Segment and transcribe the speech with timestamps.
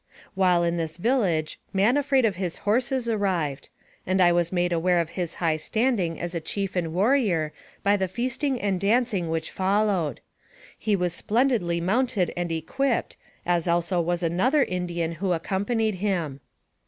[0.33, 3.69] "While in this village" Man Afraid of His Horses" arrived,
[4.07, 7.97] and I was made aware of his high standing as a chief and warrior by
[7.97, 10.19] the feasting and dancing which followed.
[10.75, 16.39] He was splendidly mounted and equipped, as also was another Indian who accompanied him.